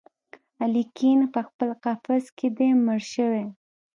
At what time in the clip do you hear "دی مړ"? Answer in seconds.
2.57-2.99